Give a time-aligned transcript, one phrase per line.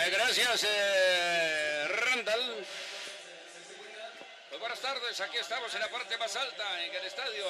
[0.00, 2.64] Eh, gracias, eh, Randall.
[4.48, 7.44] Pues buenas tardes, aquí estamos en la parte más alta, en el estadio.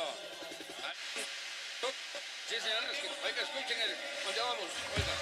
[2.48, 3.94] Sí, señores, que, oiga, escuchen el...
[4.24, 4.70] ¿Dónde vamos?
[4.96, 5.14] Oiga.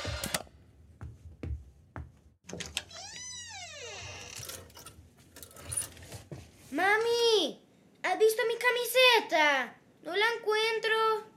[6.70, 7.60] Mami,
[8.04, 9.76] ¿has visto mi camiseta?
[10.02, 11.28] No la encuentro.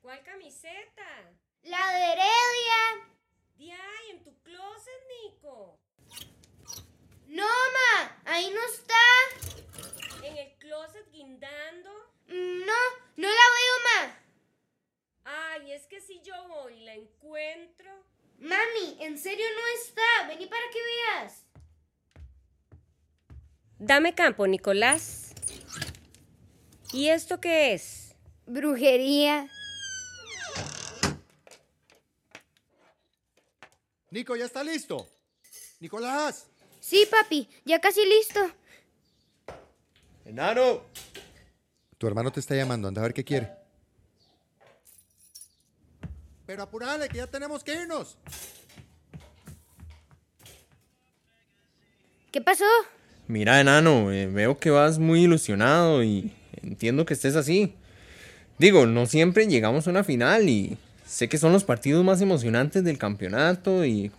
[0.00, 1.34] ¿Cuál camiseta?
[1.64, 3.04] La de Heredia.
[3.56, 4.37] De ahí, en tu
[4.78, 5.78] closet, Nico.
[7.28, 10.26] No, ma, ahí no está.
[10.26, 11.90] En el closet guindando.
[12.28, 12.80] No,
[13.16, 14.20] no la veo, ma.
[15.24, 17.90] Ay, es que si yo voy y la encuentro.
[18.38, 20.28] Mami, en serio no está.
[20.28, 21.44] Vení para que veas.
[23.78, 25.34] Dame campo, Nicolás.
[26.92, 28.14] ¿Y esto qué es?
[28.46, 29.48] Brujería.
[34.18, 35.08] Nico, ya está listo.
[35.78, 36.48] Nicolás.
[36.80, 38.40] Sí, papi, ya casi listo.
[40.24, 40.82] Enano.
[41.98, 43.48] Tu hermano te está llamando, anda a ver qué quiere.
[46.46, 48.18] Pero apurale, que ya tenemos que irnos.
[52.32, 52.64] ¿Qué pasó?
[53.28, 57.76] Mira, enano, eh, veo que vas muy ilusionado y entiendo que estés así.
[58.58, 60.76] Digo, no siempre llegamos a una final y
[61.08, 64.12] sé que son los partidos más emocionantes del campeonato y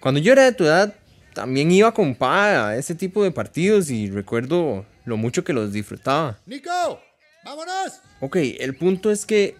[0.00, 0.94] cuando yo era de tu edad
[1.32, 5.72] también iba con pa a ese tipo de partidos y recuerdo lo mucho que los
[5.72, 6.38] disfrutaba.
[6.46, 7.00] Nico,
[7.44, 8.00] vámonos.
[8.20, 9.56] Ok, el punto es que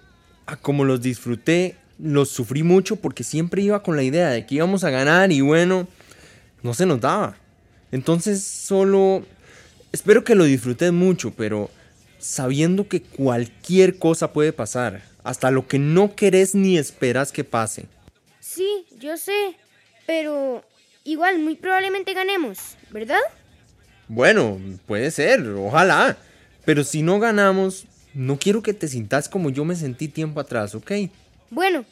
[0.61, 4.85] como los disfruté, los sufrí mucho porque siempre iba con la idea de que íbamos
[4.85, 5.87] a ganar y bueno,
[6.63, 7.37] no se nos daba.
[7.93, 9.25] Entonces solo
[9.93, 11.71] espero que lo disfrutes mucho, pero
[12.19, 17.87] sabiendo que cualquier cosa puede pasar, hasta lo que no querés ni esperas que pase.
[18.39, 19.57] Sí, yo sé,
[20.07, 20.63] pero
[21.03, 23.21] igual muy probablemente ganemos, ¿verdad?
[24.07, 26.17] Bueno, puede ser, ojalá.
[26.65, 30.75] Pero si no ganamos, no quiero que te sintas como yo me sentí tiempo atrás,
[30.75, 30.93] ¿ok?
[31.51, 31.85] Bueno,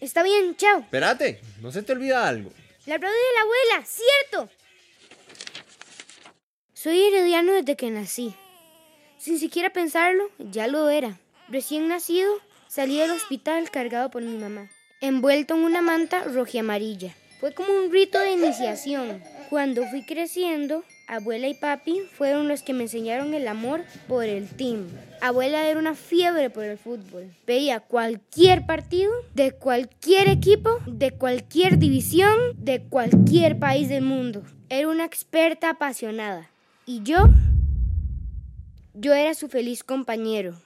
[0.00, 0.80] está bien, chao.
[0.80, 2.50] Espérate, no se te olvida algo.
[2.86, 4.50] La radio de la abuela, cierto.
[6.72, 8.34] Soy herediano desde que nací.
[9.18, 11.18] Sin siquiera pensarlo, ya lo era.
[11.48, 12.32] Recién nacido,
[12.68, 14.68] salí del hospital cargado por mi mamá,
[15.00, 17.14] envuelto en una manta rojiamarilla.
[17.40, 19.22] Fue como un rito de iniciación.
[19.48, 24.48] Cuando fui creciendo, abuela y papi fueron los que me enseñaron el amor por el
[24.48, 24.88] team.
[25.20, 27.32] Abuela era una fiebre por el fútbol.
[27.46, 34.42] Veía cualquier partido, de cualquier equipo, de cualquier división, de cualquier país del mundo.
[34.68, 36.50] Era una experta apasionada.
[36.86, 37.28] Y yo,
[38.94, 40.56] yo era su feliz compañero.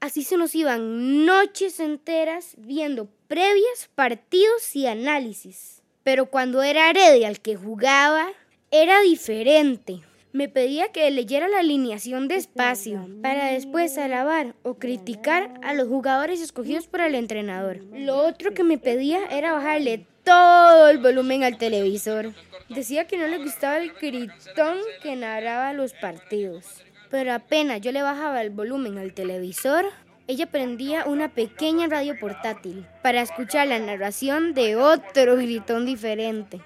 [0.00, 5.82] Así se nos iban noches enteras viendo previas, partidos y análisis.
[6.04, 8.28] Pero cuando era Heredia el que jugaba,
[8.70, 10.00] era diferente.
[10.32, 16.40] Me pedía que leyera la alineación despacio para después alabar o criticar a los jugadores
[16.40, 17.80] escogidos por el entrenador.
[17.92, 22.34] Lo otro que me pedía era bajarle todo el volumen al televisor.
[22.68, 26.84] Decía que no le gustaba el gritón que narraba los partidos.
[27.10, 29.86] Pero apenas yo le bajaba el volumen al televisor,
[30.28, 36.60] ella prendía una pequeña radio portátil para escuchar la narración de otro gritón diferente.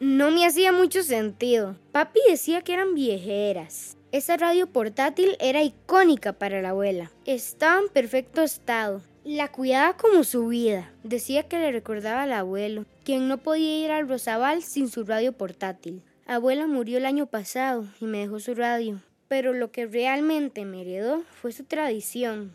[0.00, 1.76] No me hacía mucho sentido.
[1.92, 3.96] Papi decía que eran viejeras.
[4.10, 7.12] Esa radio portátil era icónica para la abuela.
[7.24, 9.00] Estaba en perfecto estado.
[9.22, 10.92] La cuidaba como su vida.
[11.04, 15.32] Decía que le recordaba al abuelo, quien no podía ir al Rosabal sin su radio
[15.32, 16.02] portátil.
[16.26, 19.00] Abuela murió el año pasado y me dejó su radio.
[19.34, 22.54] Pero lo que realmente me heredó fue su tradición.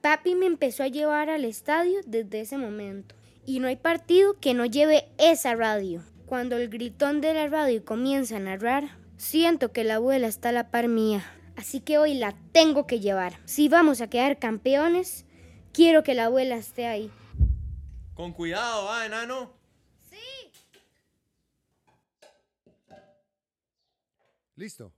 [0.00, 3.14] Papi me empezó a llevar al estadio desde ese momento.
[3.44, 6.02] Y no hay partido que no lleve esa radio.
[6.24, 10.52] Cuando el gritón de la radio comienza a narrar, siento que la abuela está a
[10.52, 11.22] la par mía.
[11.54, 13.38] Así que hoy la tengo que llevar.
[13.44, 15.26] Si vamos a quedar campeones,
[15.74, 17.10] quiero que la abuela esté ahí.
[18.14, 19.52] Con cuidado, ¿ah, enano?
[24.56, 24.94] Listo.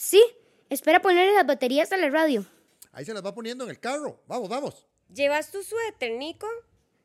[0.00, 0.24] Sí,
[0.70, 2.46] espera ponerle las baterías a la radio.
[2.90, 4.22] Ahí se las va poniendo en el carro.
[4.26, 4.86] Vamos, vamos.
[5.12, 6.46] ¿Llevas tu suéter, Nico?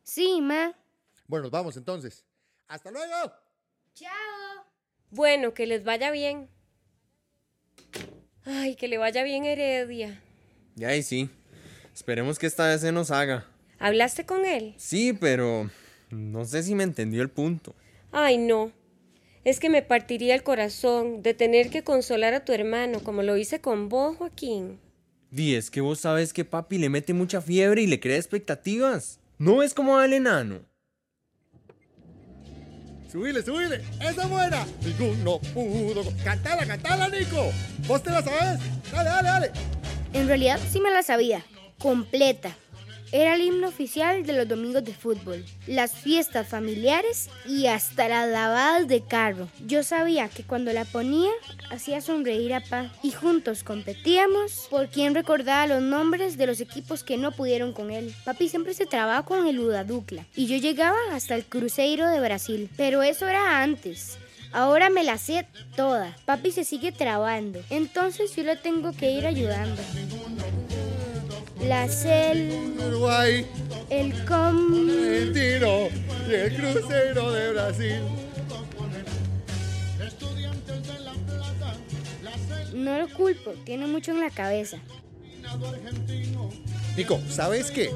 [0.02, 0.74] Sí, ma.
[1.28, 2.24] Bueno, vamos entonces.
[2.70, 3.34] ¡Hasta luego!
[3.96, 4.66] Chao.
[5.10, 6.50] Bueno, que les vaya bien.
[8.46, 10.24] Ay, que le vaya bien Heredia.
[10.76, 11.30] Ya y sí.
[11.94, 13.46] Esperemos que esta vez se nos haga.
[13.78, 14.74] ¿Hablaste con él?
[14.78, 15.70] Sí, pero
[16.12, 17.76] no sé si me entendió el punto.
[18.14, 18.72] Ay, no.
[19.46, 23.38] Es que me partiría el corazón de tener que consolar a tu hermano como lo
[23.38, 24.80] hice con vos, Joaquín.
[25.30, 29.20] Di, es que vos sabes que papi le mete mucha fiebre y le crea expectativas.
[29.38, 30.62] ¿No es como al enano?
[33.12, 33.84] Subile, subile.
[34.02, 34.66] Esa es buena.
[34.84, 36.04] Ninguno pudo.
[36.24, 37.52] Cantala, cantala, Nico.
[37.88, 38.60] ¿Vos te la sabes?
[38.92, 39.52] Dale, dale, dale.
[40.14, 41.46] En realidad sí me la sabía,
[41.78, 42.58] completa.
[43.18, 48.28] Era el himno oficial de los domingos de fútbol, las fiestas familiares y hasta las
[48.28, 49.48] lavadas de carro.
[49.66, 51.32] Yo sabía que cuando la ponía
[51.72, 57.06] hacía sonreír a Pa y juntos competíamos por quien recordaba los nombres de los equipos
[57.06, 58.14] que no pudieron con él.
[58.26, 62.70] Papi siempre se trababa con el Udaducla y yo llegaba hasta el Cruzeiro de Brasil,
[62.76, 64.18] pero eso era antes.
[64.52, 65.48] Ahora me la sé
[65.78, 66.18] toda.
[66.26, 67.62] Papi se sigue trabando.
[67.70, 69.82] Entonces yo le tengo que ir ayudando.
[71.62, 73.46] La cel, Uruguay,
[73.90, 74.90] el com...
[74.90, 75.88] Argentino
[76.30, 78.02] y el crucero de Brasil.
[82.74, 84.78] No lo culpo, tiene mucho en la cabeza.
[86.96, 87.92] Nico, ¿sabes qué?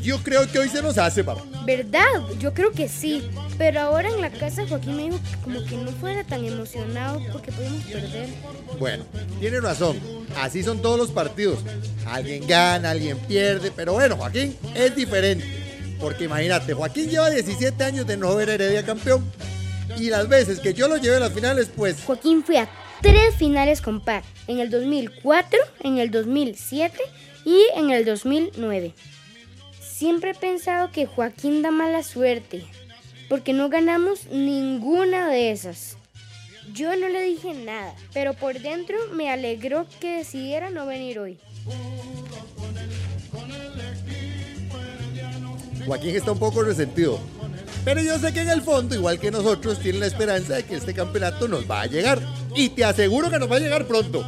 [0.00, 1.42] Yo creo que hoy se nos hace, papá.
[1.64, 2.06] ¿Verdad?
[2.38, 3.22] Yo creo que sí.
[3.58, 7.20] Pero ahora en la casa Joaquín me dijo que como que no fuera tan emocionado
[7.32, 8.28] porque podemos perder.
[8.78, 9.04] Bueno,
[9.40, 9.98] tiene razón.
[10.40, 11.60] Así son todos los partidos.
[12.06, 13.70] Alguien gana, alguien pierde.
[13.74, 15.44] Pero bueno, Joaquín es diferente.
[16.00, 19.24] Porque imagínate, Joaquín lleva 17 años de no ver Heredia campeón.
[19.98, 22.68] Y las veces que yo lo llevé a las finales, pues Joaquín fue a
[23.00, 24.24] tres finales con PAC.
[24.48, 26.98] En el 2004, en el 2007
[27.44, 28.94] y en el 2009.
[29.80, 32.64] Siempre he pensado que Joaquín da mala suerte.
[33.28, 35.96] Porque no ganamos ninguna de esas.
[36.72, 41.38] Yo no le dije nada, pero por dentro me alegró que decidiera no venir hoy.
[45.86, 47.18] Joaquín está un poco resentido.
[47.84, 50.76] Pero yo sé que en el fondo, igual que nosotros, tiene la esperanza de que
[50.76, 52.20] este campeonato nos va a llegar.
[52.54, 54.24] Y te aseguro que nos va a llegar pronto.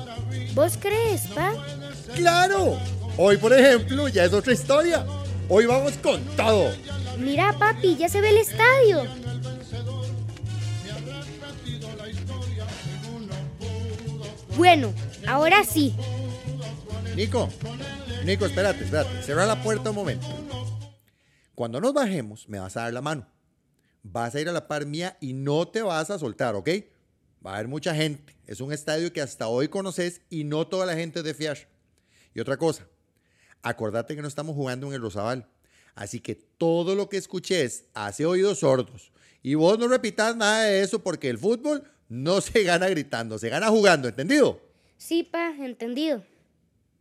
[0.54, 1.52] ¿Vos crees, pa?
[2.14, 2.78] ¡Claro!
[3.16, 5.06] Hoy, por ejemplo, ya es otra historia.
[5.48, 6.72] Hoy vamos con todo.
[7.16, 9.04] Mira, papi, ya se ve el estadio.
[14.56, 14.92] Bueno,
[15.28, 15.94] ahora sí.
[17.14, 17.48] Nico,
[18.24, 19.22] Nico, espérate, espérate.
[19.22, 20.26] Cerra la puerta un momento.
[21.54, 23.28] Cuando nos bajemos, me vas a dar la mano.
[24.02, 26.68] Vas a ir a la par mía y no te vas a soltar, ¿ok?
[27.46, 28.36] Va a haber mucha gente.
[28.46, 31.58] Es un estadio que hasta hoy conoces y no toda la gente es de fiar.
[32.34, 32.88] Y otra cosa,
[33.64, 35.48] acordate que no estamos jugando en el Rosabal.
[35.94, 39.10] Así que todo lo que escuches hace oídos sordos.
[39.42, 43.48] Y vos no repitas nada de eso porque el fútbol no se gana gritando, se
[43.48, 44.60] gana jugando, ¿entendido?
[44.96, 46.22] Sí, pa, entendido.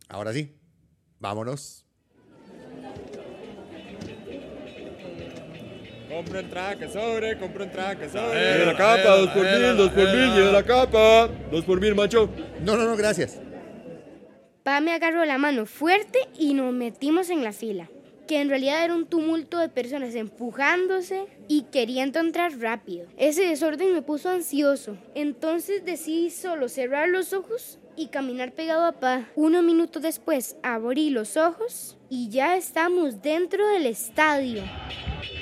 [0.08, 0.52] Ahora sí,
[1.20, 1.84] vámonos.
[6.08, 8.38] Compro entrada que sobre, compro entrada que sobre.
[8.38, 11.28] Lleve la capa, dos por mil, dos por mil, lleve la capa.
[11.50, 12.30] Dos por mil, macho.
[12.60, 13.40] No, no, no, gracias.
[14.64, 17.90] Pa me agarró la mano fuerte y nos metimos en la fila,
[18.26, 23.06] que en realidad era un tumulto de personas empujándose y queriendo entrar rápido.
[23.18, 28.92] Ese desorden me puso ansioso, entonces decidí solo cerrar los ojos y caminar pegado a
[28.92, 29.28] Pa.
[29.36, 34.62] Unos minutos después abrí los ojos y ya estamos dentro del estadio.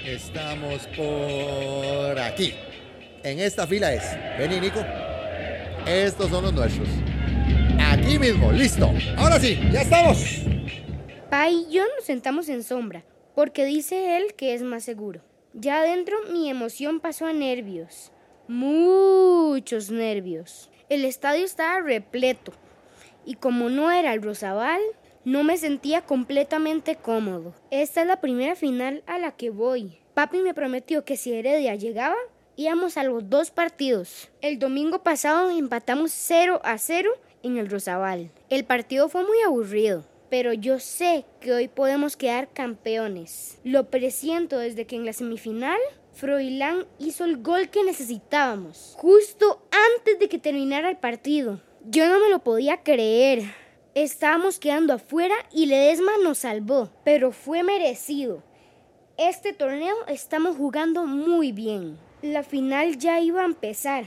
[0.05, 2.55] Estamos por aquí.
[3.23, 4.03] En esta fila es.
[4.37, 4.85] Vení, Nico.
[5.87, 6.89] Estos son los nuestros.
[8.19, 8.91] Mismo, listo.
[9.17, 10.43] Ahora sí, ya estamos.
[11.31, 13.05] Pa y yo nos sentamos en sombra,
[13.35, 15.23] porque dice él que es más seguro.
[15.55, 18.12] Ya adentro mi emoción pasó a nervios,
[18.49, 20.71] muchos nervios.
[20.88, 22.52] El estadio estaba repleto
[23.25, 24.81] y como no era el Rosabal,
[25.25, 27.54] no me sentía completamente cómodo.
[27.71, 29.99] Esta es la primera final a la que voy.
[30.14, 32.16] Papi me prometió que si Heredia llegaba,
[32.57, 34.31] íbamos a los dos partidos.
[34.40, 37.11] El domingo pasado empatamos 0 a 0
[37.42, 38.30] en el Rosabal.
[38.50, 43.58] El partido fue muy aburrido, pero yo sé que hoy podemos quedar campeones.
[43.64, 45.78] Lo presiento desde que en la semifinal
[46.12, 49.62] Froilán hizo el gol que necesitábamos, justo
[49.96, 51.61] antes de que terminara el partido.
[51.87, 53.42] Yo no me lo podía creer.
[53.94, 58.42] Estábamos quedando afuera y Ledesma nos salvó, pero fue merecido.
[59.18, 61.99] Este torneo estamos jugando muy bien.
[62.22, 64.04] La final ya iba a empezar.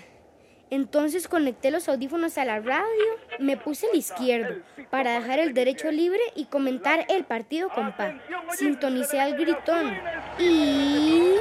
[0.72, 3.05] Entonces conecté los audífonos a la radio,
[3.39, 8.19] me puse al izquierdo para dejar el derecho libre y comentar el partido con Pa.
[8.57, 9.95] Sintonicé al gritón
[10.39, 11.36] y...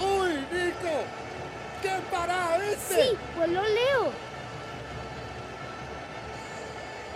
[0.00, 1.04] ¡Uy, Nico!
[1.82, 2.94] ¡Qué parada, viste!
[2.94, 4.06] Sí, pues lo leo.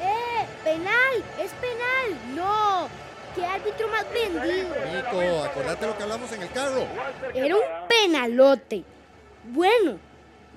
[0.02, 0.46] ¡Eh!
[0.62, 1.24] ¡Penal!
[1.40, 2.34] ¡Es penal!
[2.34, 3.05] ¡No!
[3.36, 4.74] ¡Qué árbitro más vendido!
[4.94, 6.86] Nico, acordate lo que hablamos en el carro.
[7.34, 8.82] Era un penalote.
[9.44, 9.98] Bueno,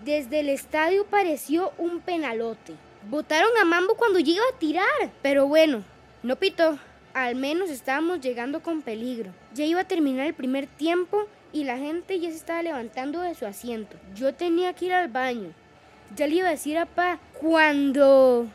[0.04, 2.74] desde el estadio pareció un penalote.
[3.10, 5.12] Votaron a Mambo cuando iba a tirar.
[5.22, 5.84] Pero bueno,
[6.24, 6.80] no pitó.
[7.14, 9.32] Al menos estábamos llegando con peligro.
[9.54, 13.36] Ya iba a terminar el primer tiempo y la gente ya se estaba levantando de
[13.36, 13.98] su asiento.
[14.16, 15.52] Yo tenía que ir al baño.
[16.16, 18.48] Ya le iba a decir a Pa cuando...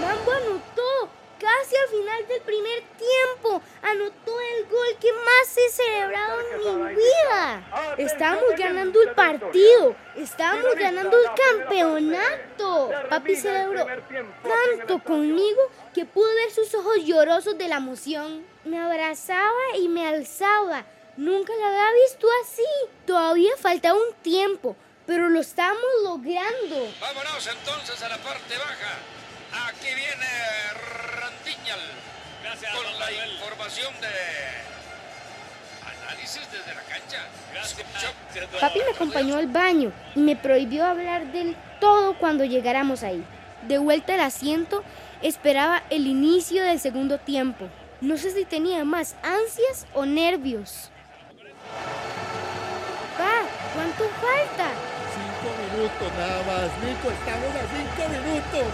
[0.00, 1.08] Mambo anotó
[1.38, 3.62] casi al final del primer tiempo.
[3.82, 7.94] Anotó el gol que más he celebrado en mi vida.
[7.98, 9.96] Estábamos ganando el partido.
[10.16, 12.90] Estábamos ganando el campeonato.
[13.08, 15.60] Papi celebró tanto conmigo
[15.94, 18.44] que pude ver sus ojos llorosos de la emoción.
[18.64, 20.84] Me abrazaba y me alzaba.
[21.16, 22.62] Nunca la había visto así.
[23.06, 26.92] Todavía faltaba un tiempo, pero lo estamos logrando.
[27.00, 29.68] Vámonos entonces a la parte baja.
[29.68, 30.28] Aquí viene
[31.18, 31.80] Randiñal.
[32.42, 34.79] Gracias, con la información de
[36.20, 37.18] análisis desde la cancha.
[37.52, 38.50] Gracias, Escuchó.
[38.52, 43.24] don Papi me acompañó al baño y me prohibió hablar del todo cuando llegáramos ahí.
[43.66, 44.82] De vuelta al asiento,
[45.22, 47.68] esperaba el inicio del segundo tiempo.
[48.00, 50.90] No sé si tenía más ansias o nervios.
[53.18, 53.42] Pa,
[53.74, 54.70] ¿cuánto falta?
[55.12, 58.72] Cinco minutos nada más, Nico, estamos a cinco minutos.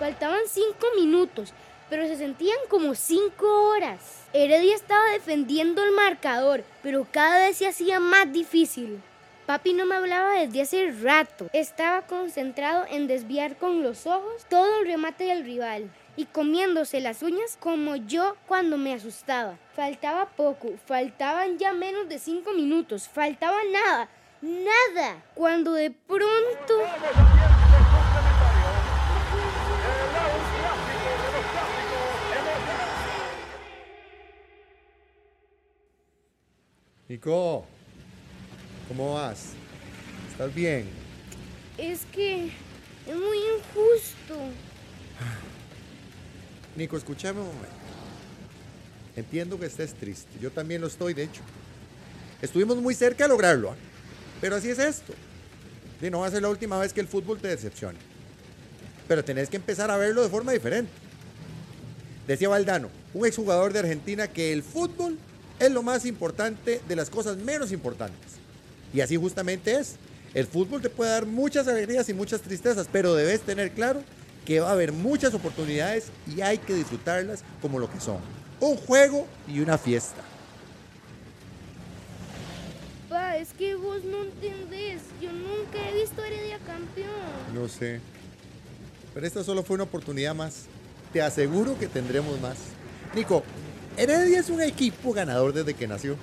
[0.00, 1.52] Faltaban cinco minutos,
[1.90, 4.24] pero se sentían como cinco horas.
[4.32, 9.02] Heredia estaba defendiendo el marcador, pero cada vez se hacía más difícil.
[9.44, 11.48] Papi no me hablaba desde hace rato.
[11.52, 17.22] Estaba concentrado en desviar con los ojos todo el remate del rival y comiéndose las
[17.22, 19.58] uñas como yo cuando me asustaba.
[19.74, 24.08] Faltaba poco, faltaban ya menos de cinco minutos, faltaba nada,
[24.40, 25.22] nada.
[25.34, 27.59] Cuando de pronto...
[37.10, 37.66] Nico,
[38.86, 39.46] ¿cómo vas?
[40.30, 40.86] ¿Estás bien?
[41.76, 44.36] Es que es muy injusto.
[46.76, 47.68] Nico, escúchame un momento.
[49.16, 50.38] Entiendo que estés triste.
[50.40, 51.40] Yo también lo estoy, de hecho.
[52.40, 53.72] Estuvimos muy cerca de lograrlo.
[53.72, 53.76] ¿ah?
[54.40, 55.12] Pero así es esto.
[56.00, 57.98] Y no va a ser la última vez que el fútbol te decepcione.
[59.08, 60.92] Pero tenés que empezar a verlo de forma diferente.
[62.28, 65.18] Decía Valdano, un exjugador de Argentina, que el fútbol
[65.60, 68.32] es lo más importante de las cosas menos importantes.
[68.92, 69.96] Y así justamente es.
[70.34, 74.02] El fútbol te puede dar muchas alegrías y muchas tristezas, pero debes tener claro
[74.44, 78.18] que va a haber muchas oportunidades y hay que disfrutarlas como lo que son.
[78.60, 80.22] Un juego y una fiesta.
[83.08, 85.02] Pa, es que vos no entendés.
[85.20, 87.10] Yo nunca he visto a Heredia campeón.
[87.54, 88.00] No sé.
[89.12, 90.66] Pero esta solo fue una oportunidad más.
[91.12, 92.56] Te aseguro que tendremos más.
[93.14, 93.42] Nico,
[94.00, 96.16] Heredia es un equipo ganador desde que nació.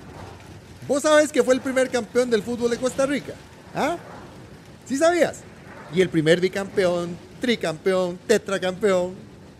[0.88, 3.34] ¿Vos sabés que fue el primer campeón del fútbol de Costa Rica?
[3.72, 3.96] ¿Ah?
[4.84, 5.42] ¿Sí sabías?
[5.94, 9.14] Y el primer bicampeón, tricampeón, tetracampeón.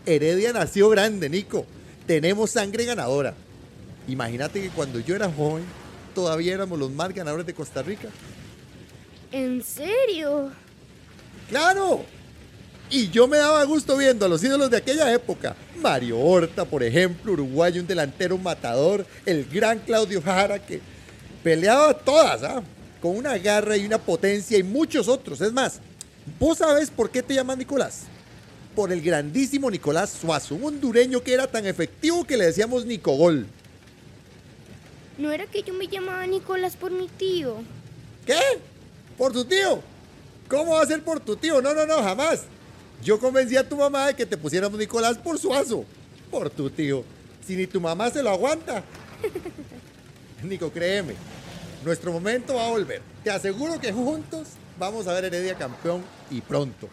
[0.05, 1.65] Heredia nació grande, Nico.
[2.05, 3.35] Tenemos sangre ganadora.
[4.05, 5.63] Imagínate que cuando yo era joven,
[6.13, 8.09] todavía éramos los más ganadores de Costa Rica.
[9.31, 10.51] ¿En serio?
[11.47, 12.03] ¡Claro!
[12.91, 15.55] Y yo me daba gusto viendo a los ídolos de aquella época.
[15.79, 19.05] Mario Horta, por ejemplo, uruguayo, un delantero matador.
[19.25, 20.81] El gran Claudio Jara, que
[21.43, 22.63] peleaba todas, ¿ah?
[22.99, 25.39] Con una garra y una potencia y muchos otros.
[25.41, 25.79] Es más,
[26.39, 28.03] ¿vos sabés por qué te llaman Nicolás?
[28.75, 33.45] Por el grandísimo Nicolás Suazo, un hondureño que era tan efectivo que le decíamos Nicogol.
[35.19, 37.57] No era que yo me llamaba Nicolás por mi tío.
[38.25, 38.39] ¿Qué?
[39.17, 39.81] ¿Por tu tío?
[40.49, 41.61] ¿Cómo va a ser por tu tío?
[41.61, 42.45] No, no, no, jamás.
[43.03, 45.85] Yo convencí a tu mamá de que te pusiéramos Nicolás por Suazo.
[46.29, 47.03] Por tu tío.
[47.45, 48.83] Si ni tu mamá se lo aguanta.
[50.43, 51.15] Nico, créeme.
[51.83, 53.01] Nuestro momento va a volver.
[53.23, 56.89] Te aseguro que juntos vamos a ver Heredia campeón y pronto.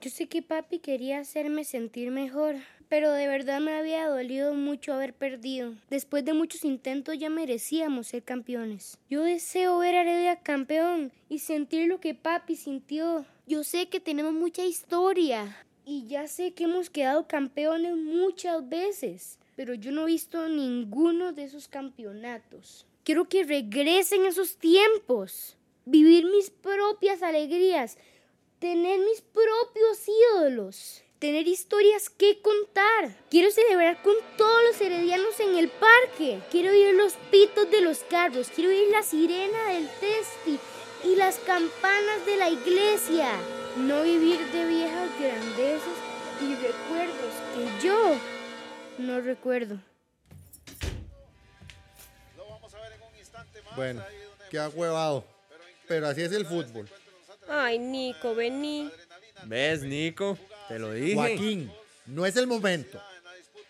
[0.00, 2.56] Yo sé que papi quería hacerme sentir mejor,
[2.88, 5.74] pero de verdad me había dolido mucho haber perdido.
[5.90, 8.98] Después de muchos intentos ya merecíamos ser campeones.
[9.08, 13.24] Yo deseo ver a Heredia campeón y sentir lo que papi sintió.
[13.44, 19.36] Yo sé que tenemos mucha historia y ya sé que hemos quedado campeones muchas veces,
[19.56, 22.86] pero yo no he visto ninguno de esos campeonatos.
[23.02, 27.98] Quiero que regresen esos tiempos, vivir mis propias alegrías,
[28.60, 33.18] tener mis propios ídolos, tener historias que contar.
[33.28, 36.40] Quiero celebrar con todos los heredianos en el parque.
[36.52, 40.60] Quiero oír los pitos de los carros, quiero oír la sirena del testi
[41.04, 43.28] y las campanas de la iglesia.
[43.76, 45.96] No vivir de viejas grandezas
[46.40, 48.16] y recuerdos que yo
[48.98, 49.78] no recuerdo.
[53.74, 54.02] Bueno,
[54.50, 55.24] qué huevado.
[55.88, 56.88] Pero así es el fútbol.
[57.48, 58.90] Ay, Nico, vení.
[59.44, 60.38] ¿Ves, Nico?
[60.68, 61.14] Te lo dije.
[61.14, 61.72] Joaquín,
[62.06, 63.00] no es el momento.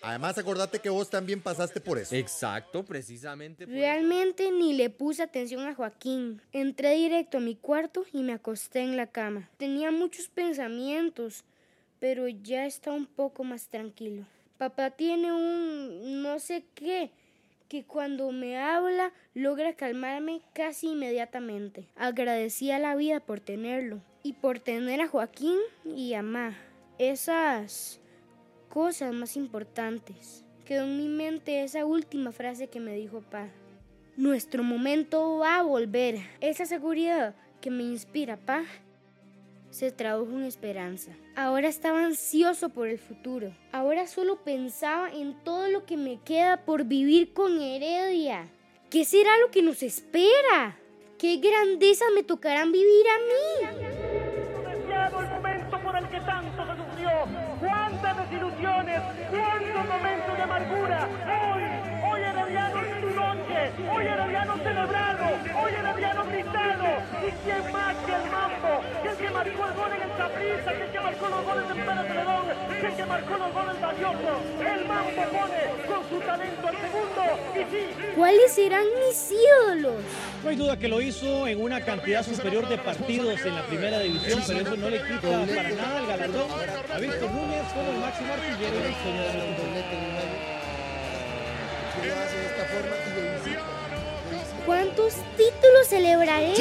[0.03, 2.15] Además, acordate que vos también pasaste por eso.
[2.15, 3.67] Exacto, precisamente.
[3.67, 6.41] por- Realmente ni le puse atención a Joaquín.
[6.53, 9.49] Entré directo a mi cuarto y me acosté en la cama.
[9.59, 11.45] Tenía muchos pensamientos,
[12.01, 14.25] pero ya está un poco más tranquilo.
[14.59, 17.11] Papá tiene un no sé qué
[17.69, 21.87] que cuando me habla logra calmarme casi inmediatamente.
[21.97, 25.57] Agradecí a la vida por tenerlo y por tener a Joaquín
[25.87, 26.55] y a Ma.
[26.99, 27.99] Esas
[28.73, 30.45] cosas más importantes.
[30.65, 33.51] Quedó en mi mente esa última frase que me dijo Pa.
[34.17, 36.21] Nuestro momento va a volver.
[36.41, 38.65] Esa seguridad que me inspira Pa
[39.71, 41.13] se tradujo en esperanza.
[41.37, 43.55] Ahora estaba ansioso por el futuro.
[43.73, 48.49] Ahora solo pensaba en todo lo que me queda por vivir con Heredia.
[48.89, 50.79] ¿Qué será lo que nos espera?
[51.19, 54.02] ¿Qué grandeza me tocarán vivir a mí?
[58.63, 59.03] ¡Cuántas desilusiones!
[59.29, 61.09] ¡Cuántos momentos de amargura!
[63.79, 65.25] Hoy Herediano celebrado.
[65.63, 66.89] Hoy Herediano gritado.
[67.27, 68.83] ¿Y quién más que el Mambo?
[69.03, 71.65] Que el que marcó el gol en el Saprissa, que el que marcó los goles
[71.71, 72.45] en Pérez Celedón,
[72.81, 74.41] que el que marcó los goles valiosos.
[74.61, 77.23] El Mambo pone con su talento al segundo.
[77.55, 80.03] Y sí, ¿Cuáles serán mis ídolos?
[80.43, 84.01] No hay duda que lo hizo en una cantidad superior de partidos en la primera
[84.01, 86.51] división, pero eso no le quita para nada el galardón
[86.95, 90.62] a Víctor Núñez como el máximo artillero de la historia del
[92.03, 93.63] fútbol.
[94.67, 96.55] ¿Cuántos títulos celebraré?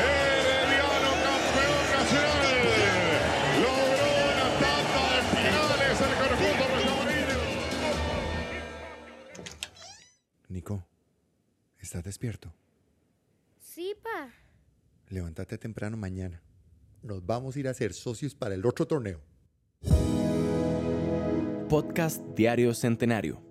[0.00, 2.58] Herediano campeón nacional.
[3.60, 7.38] Logró una tanda de finales el conjunto rosarino.
[10.48, 10.74] Nico,
[11.78, 12.52] ¿estás despierto?
[13.60, 14.32] Sí, Pa.
[15.08, 16.42] Levántate temprano mañana.
[17.02, 19.20] Nos vamos a ir a ser socios para el otro torneo.
[21.70, 23.49] Podcast Diario Centenario.